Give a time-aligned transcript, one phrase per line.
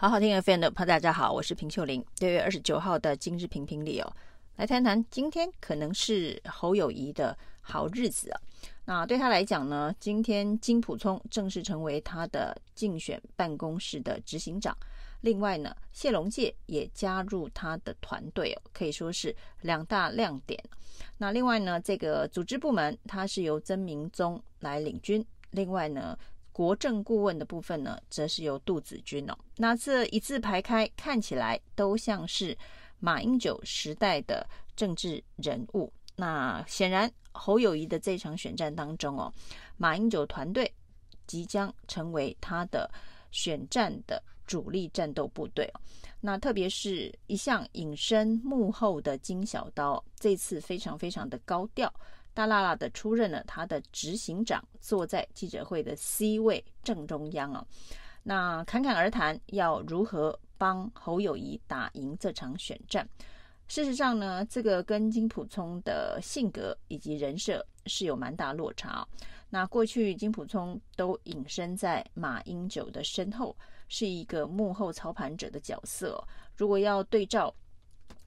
[0.00, 2.04] 好好听 FM 的朋友，大家好，我是平秀玲。
[2.20, 4.08] 六月二十九号的今日评评里哦，
[4.54, 8.40] 来谈谈今天可能是侯友宜的好日子啊。
[8.84, 14.72] 那对他来讲呢，今天金普聪正式成为他的竞选办公室的执行长，
[15.22, 20.62] 另外呢，谢龙介也加入他的团队哦，可以说是两大亮点。
[21.16, 26.16] 那另外呢，这个组织部门它是由曾明宗来领军，另外呢。
[26.58, 29.38] 国政顾问的部分呢，则是由杜子君哦。
[29.58, 32.58] 那这一字排开，看起来都像是
[32.98, 35.92] 马英九时代的政治人物。
[36.16, 39.32] 那显然，侯友宜的这场选战当中哦，
[39.76, 40.68] 马英九团队
[41.28, 42.90] 即将成为他的
[43.30, 45.72] 选战的主力战斗部队。
[46.20, 51.88] 那特别是一向隐身幕后的金小刀，这次非常非常的高调。
[52.38, 57.66] 大剌剌的出任了他的执行长，坐在记者会的 C 位正中央啊。
[58.22, 63.08] 那侃侃而谈，要如何帮侯友谊打赢这场选战？
[63.66, 69.04] 事实上呢，这个跟金普聪的性格以及人设是有蛮大落差。
[69.50, 73.56] 那过去金普聪都隐身在马英九的身后，
[73.88, 76.22] 是一个幕后操盘者的角色。
[76.54, 77.52] 如果要对照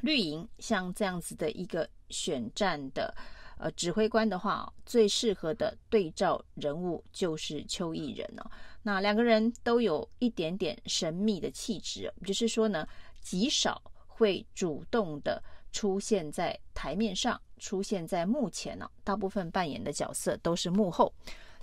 [0.00, 3.14] 绿营，像这样子的一个选战的。
[3.62, 8.50] 呃，指挥官的话，最适合的对照人物就是邱毅人哦。
[8.82, 12.84] 那两个人都有一点点神秘的气质，就是说呢，
[13.20, 18.90] 极少会主动的出现在台面上，出现在幕前呢。
[19.04, 21.14] 大部分扮演的角色都是幕后。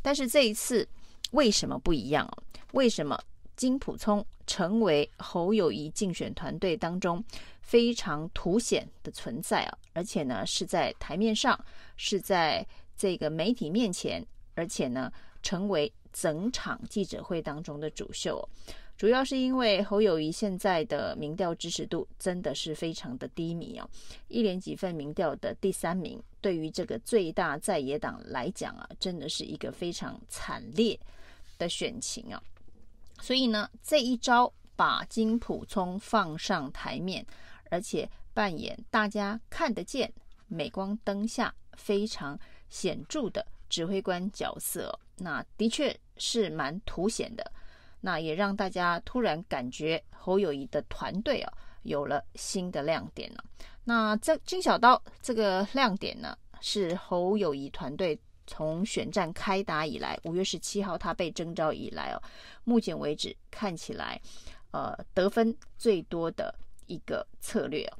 [0.00, 0.88] 但是这一次
[1.32, 2.30] 为什么不一样？
[2.74, 3.20] 为什么？
[3.56, 7.20] 金溥聪成为侯友谊竞选团队当中
[7.68, 11.62] 非常凸显的存在啊，而且呢是在台面上，
[11.98, 12.66] 是在
[12.96, 18.48] 这个媒体面前，而且呢成为整场记者会当中的主秀。
[18.96, 23.86] 主要是因为侯友谊现在的民调支持度真的是非常的低迷啊，
[24.28, 30.98] 一连几份民调的第三名，对于这个最大在野党来讲啊，真的是一个非常惨烈
[31.58, 32.42] 的选情啊。
[33.20, 37.24] 所以呢，这一招把金普聪放上台面，
[37.70, 40.12] 而且扮演大家看得见、
[40.46, 47.52] 镁光灯下非常显著的指挥官角色，那的确是蛮凸显的。
[48.00, 51.52] 那也让大家突然感觉侯友谊的团队啊
[51.82, 53.44] 有了新的亮点了。
[53.84, 58.18] 那这金小刀这个亮点呢，是侯友谊团队。
[58.50, 62.22] 从选战开打以来，五月十七号他被征召以来哦，
[62.64, 64.18] 目前为止看起来，
[64.70, 66.54] 呃，得分最多的
[66.88, 67.98] 一个策略哦。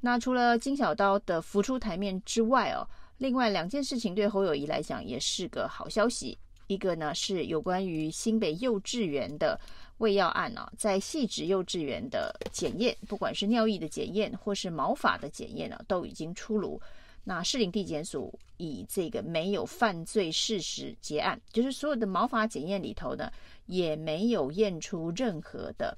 [0.00, 6.38] 那除了金小刀的浮出台面之外哦，另外两件事情对侯友谊来讲也是个好消息。
[6.68, 9.60] 一个呢是有关于新北幼稚园的
[9.98, 16.80] 喂药案哦，在细致幼稚园的检验，不管是尿液的检验或是毛发的检验呢，都已经出炉。
[17.24, 23.30] 那士林地检署以这个没有犯罪事实结案，就是所有的毛发检验里头呢，
[23.66, 25.94] 也没有验出任何的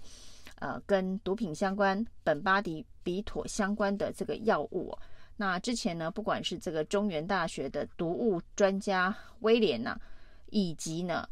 [0.62, 4.96] 呃跟毒品相关、苯巴迪比妥相关的这个药物。
[5.36, 10.00] 那之前呢，不管是这个中原大学的毒物专家威廉呐、啊，
[10.50, 11.28] 以及呢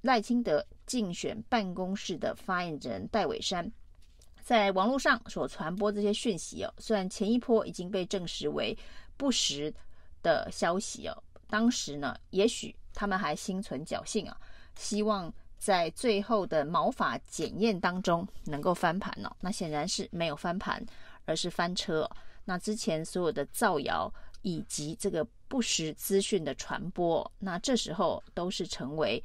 [0.00, 3.70] 赖清德竞选办公室的发言人戴伟山。
[4.42, 8.76] 在网络上所传播这些讯息哦，虽然前一波已经被证实为
[9.16, 9.72] 不实
[10.22, 14.36] 的消息哦，当时呢，也许他们还心存侥幸啊，
[14.74, 19.30] 希望在最后的毛发检验当中能够翻盘哦。
[19.40, 20.84] 那显然是没有翻盘，
[21.24, 22.10] 而是翻车。
[22.44, 24.12] 那之前所有的造谣
[24.42, 29.22] 以及这个不实资讯的传播，那这时候都是成为。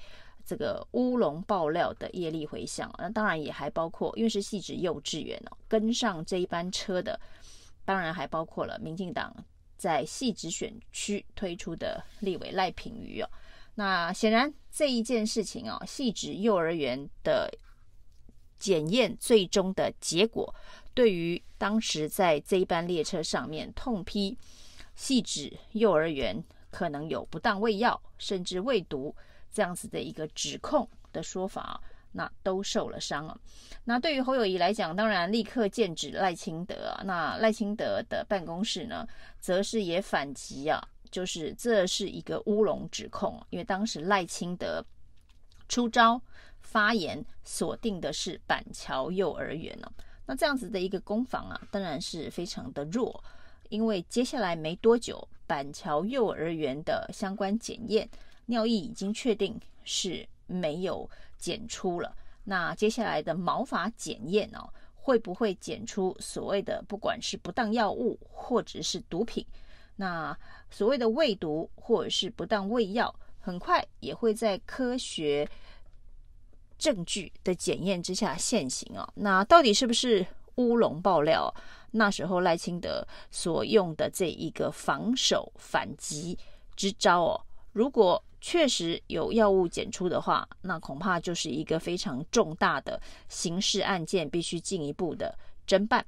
[0.47, 7.19] 这个乌龙爆料的业力回响，那当然也还包括，因为是汐止幼稚园哦，跟上这一班车的，
[7.83, 9.35] 当然还包括了民进党
[9.75, 13.29] 在汐止选区推出的立委赖品妤哦。
[13.75, 17.51] 那显然这一件事情哦，汐止幼儿园的
[18.57, 20.53] 检验最终的结果，
[20.93, 24.37] 对于当时在这一班列车上面痛批
[24.97, 29.15] 汐止幼儿园可能有不当喂药，甚至喂毒。
[29.51, 33.39] 这样子的一个指控的说法，那都受了伤了。
[33.85, 37.01] 那对于侯友谊来讲，当然立刻剑指赖清德啊。
[37.05, 39.07] 那赖清德的办公室呢，
[39.39, 40.85] 则是也反击啊，
[41.15, 44.85] 就是这是一个乌龙指控，因为当时赖清德
[45.69, 46.21] 出招
[46.59, 49.89] 发言锁定的是板桥幼儿园呢。
[50.25, 53.23] 那这样子的一个攻防啊，当然是非常的弱，
[53.69, 58.09] 因为接下来没多久，板桥幼儿园的相关检验。
[58.47, 62.13] 尿液已经确定是没有检出了，
[62.43, 69.45] 那接下来的毛发检验哦，会不会检出所谓的不管是不当药物或者是毒品？
[69.95, 70.37] 那
[70.69, 75.49] 所谓的未毒或者是不当喂药，很快也会在科学
[76.77, 79.07] 证据的检验之下现形哦。
[79.15, 80.25] 那到底是不是
[80.55, 81.53] 乌龙爆料？
[81.91, 86.37] 那时候赖清德所用的这一个防守反击
[86.75, 95.33] 之招哦，如果确实有药物检出的话，那恐怕就是一个非常重大的刑事案件，必须进一步的
[95.65, 96.05] 侦办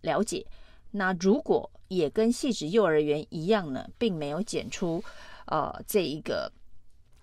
[0.00, 0.44] 了解。
[0.90, 5.02] 那如果也跟汐止幼儿园一样呢，并没有检出
[5.46, 6.50] 呃这一个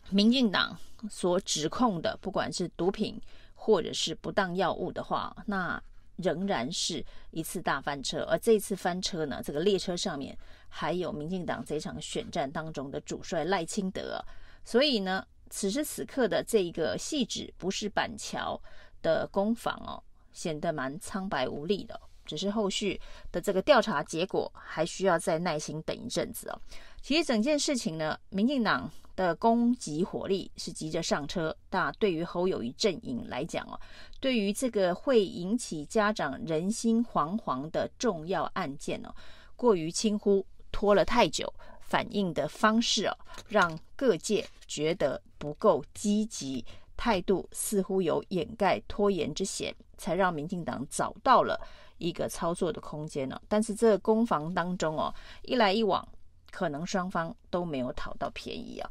[0.09, 0.77] 民进党
[1.09, 3.21] 所指控的，不管是毒品
[3.55, 5.81] 或者是不当药物的话，那。
[6.17, 10.37] 仍然是一次大翻车，而这次翻车呢，这个列车上面
[10.69, 14.23] 还有民进党这场选战当中的主帅赖清德，
[14.63, 18.61] 所以呢，此时此刻的这一个汐止不是板桥
[19.01, 21.99] 的攻防哦，显得蛮苍白无力的。
[22.25, 22.99] 只是后续
[23.31, 26.59] 的这个调查结果还需要再耐心等一阵子哦。
[27.01, 33.79] 其实整件事情呢，民进党的攻击火力是急着上车，但对于侯友宜阵营来讲哦，
[34.19, 39.13] 对于这个会引起家长人心惶惶的重要案件哦，
[39.55, 43.17] 过于轻忽，拖了太久，反应的方式哦，
[43.49, 46.65] 让各界觉得不够积极，
[47.03, 51.59] 态度似乎有掩盖拖延之嫌，才让民进党找到了。
[51.97, 56.07] 一个操作的空间呢，但是这个攻防当中哦，一来一往，
[56.49, 58.89] 可能双方都没有讨到便宜啊。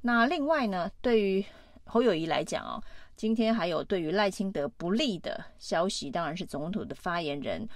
[0.00, 1.44] 那另外呢，对于
[1.84, 2.82] 侯友宜来讲哦，
[3.14, 7.68] 今天还有对于赖清德不利的消息，当然是总统的发言人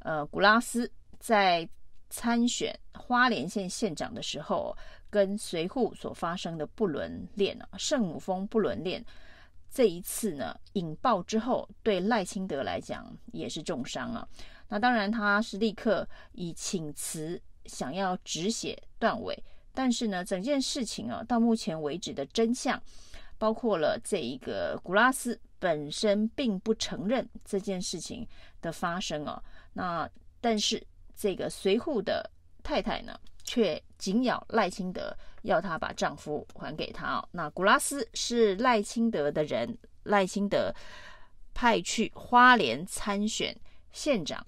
[0.00, 1.66] 呃古拉斯在
[2.10, 4.76] 参选花莲县县长的时候，
[5.12, 9.04] 跟随扈所发生的不伦恋啊，圣母峰不伦恋。
[9.70, 14.26] 这一次呢，引爆之后，对赖清德来讲也是重伤啊。
[14.68, 19.38] 那当然，他是立刻以请辞想要止血断尾，
[19.74, 22.82] 但是呢，整件事情啊，到目前为止的真相，
[23.36, 28.26] 包括了这一个古拉斯本身并不承认这件事情
[28.62, 29.42] 的发生啊。
[29.74, 30.08] 那
[30.40, 30.82] 但是
[31.14, 32.30] 这个随扈的
[32.62, 37.28] 太太呢，却紧咬赖清德，要他把丈夫还给他哦。
[37.30, 40.74] 那古拉斯是赖清德的人，赖清德
[41.54, 43.56] 派去花莲参选
[43.92, 44.44] 县长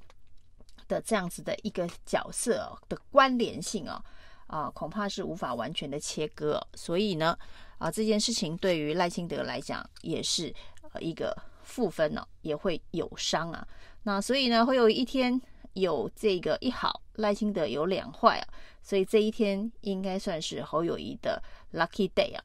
[0.88, 4.04] 的这样子的一个角色的关联性哦，
[4.48, 6.60] 啊，恐怕是无法完全的切割。
[6.74, 7.38] 所以呢，
[7.78, 10.52] 啊，这件事情对于赖清德来讲也是
[10.98, 13.64] 一个负分呢，也会有伤啊。
[14.02, 15.40] 那所以呢，会有一天
[15.74, 18.48] 有这个一好，赖清德有两坏啊。
[18.82, 21.42] 所以这一天应该算是侯友宜的
[21.72, 22.44] lucky day 啊，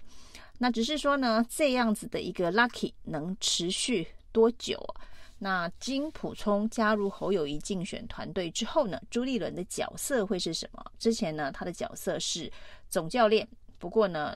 [0.60, 5.04] 那只是说呢，这样子的一个 lucky 能持续多久啊？
[5.40, 10.86] 那金溥聪加入侯友宜竞选团队之后呢，朱立伦的角色会是什么？
[10.98, 12.52] 之前呢，他的角色是
[12.90, 13.48] 总教练，
[13.78, 14.34] 不过呢，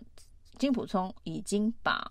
[0.57, 2.09] 金溥聪已经把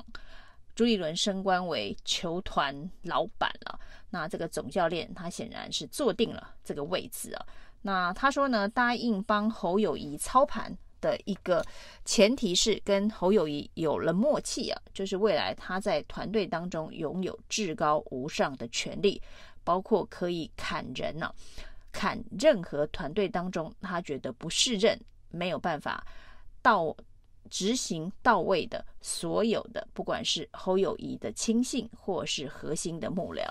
[0.75, 3.79] 朱立伦升官为球团老板了。
[4.11, 7.47] 那这个总教练他显然是坐定了这个位置啊。
[7.81, 11.65] 那他说呢，答应帮侯友谊操盘的一个
[12.05, 19.21] 前提是跟侯友谊有了默契啊，就是未来他在团队当中拥有至高无上的权力，
[19.65, 21.35] 包括可以砍人呢、啊，
[21.91, 24.97] 砍任何团队当中他觉得不适任、
[25.31, 26.07] 没有办法
[26.63, 26.95] 到
[27.53, 33.43] 执行到位的所有的，不管是侯友宜的亲信或是核心的幕僚。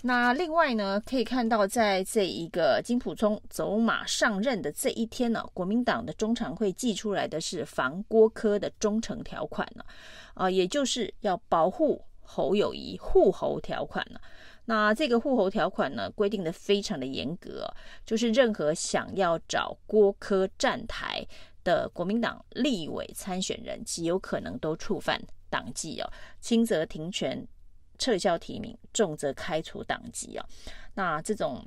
[0.00, 9.84] 那另外呢，可以看到，在这一个金溥聪走马上任的这一天呢，国民党的中常会寄出来的是防郭科的忠诚条款呢，
[10.32, 14.18] 啊，也就是要保护侯友宜护侯条款呢。
[14.66, 17.70] 那这个护侯条款呢，规定的非常的严格，
[18.06, 21.26] 就是任何想要找郭科站台
[21.64, 27.44] 的国民党立委参选人，极有可能都触犯党纪哦，轻则停权。
[27.96, 30.44] 撤销提名，重则开除党籍啊！
[30.94, 31.64] 那这种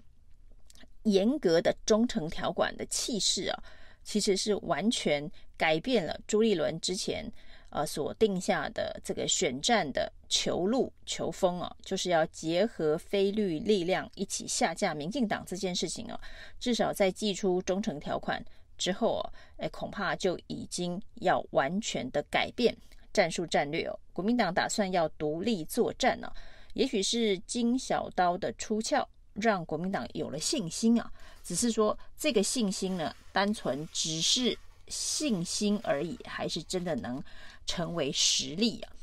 [1.04, 3.64] 严格的忠诚条款的气势啊，
[4.04, 7.32] 其实是完全改变了朱立伦之前
[7.70, 16.20] 呃所定下的这个选战的球路球风啊，就是要结合非绿力量一起下架民进党这件事情啊，
[16.60, 18.44] 至少在祭出忠诚条款
[18.78, 22.76] 之后啊，哎，恐怕就已经要完全的改变。
[23.14, 26.34] 战术战略哦，国民党打算要独立作战呢、啊，
[26.74, 31.12] 也许是金小刀的出鞘，让国民党有了信心啊。
[31.44, 34.56] 只是说这个信心呢，单纯只是
[34.88, 37.24] 信心而已，还是真的能
[37.66, 38.94] 成为实力啊？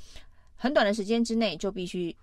[0.54, 2.14] 很短的时间之内就必须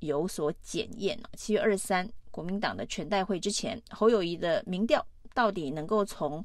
[0.00, 1.30] 有所检验了。
[1.36, 6.44] 七月二十三，国民党的全代会之前，侯友宜的民调到底能够从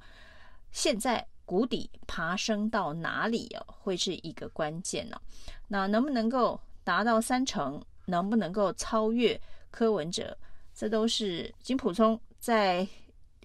[0.77, 3.65] 现在谷底爬升到哪里啊？
[3.67, 5.19] 会是一个关键呢。
[5.67, 7.81] 那能不能够达到三成？
[8.05, 9.41] 能不能够超越
[9.71, 10.37] 柯文哲？
[10.75, 12.87] 这都是金溥聪在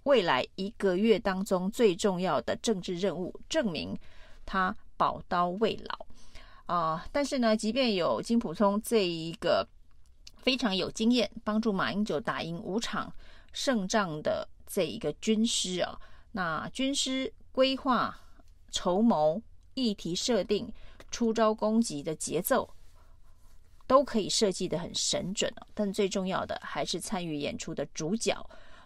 [0.03, 3.99] 未来一个月当中最重要的政治任务，证明
[4.45, 6.07] 他宝刀未老
[6.67, 9.67] 啊、但是呢，即便有金溥聪这一个
[10.37, 13.11] 非常有经验，帮助马英九打赢五场
[13.55, 15.99] 胜仗的这一个军师啊，
[16.33, 18.19] 那军师规划、
[18.71, 19.41] 筹谋、
[19.75, 20.73] 议题设定、
[21.11, 22.69] 出招攻击的节奏。
[23.85, 28.35] 都可以设计得很神准，但最重要的还是参与演出的主角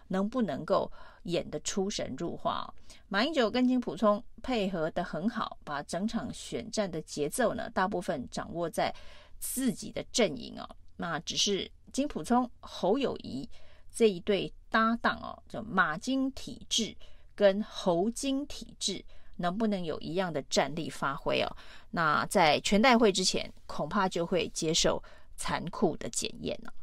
[0.09, 0.91] 能不能够
[1.23, 2.73] 演得出神入化。
[3.07, 8.93] 马英九跟金溥聪配合得很好，把整场选战的节奏呢，大部分掌握在
[9.39, 10.67] 自己的阵营哦。
[10.97, 13.49] 那只是金溥聪、侯友谊
[13.89, 16.93] 这一对搭档哦，就马金体制
[17.37, 19.05] 跟猴精体质。
[19.39, 21.57] 能不能有一样的战力发挥哦？
[21.91, 25.03] 那在全代会之前，恐怕就会接受
[25.35, 26.73] 残酷的检验了。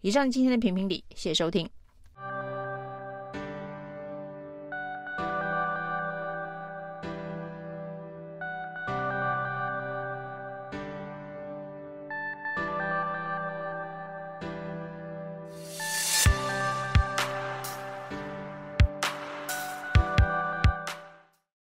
[0.00, 1.70] 以上今天的评评理，谢谢收听。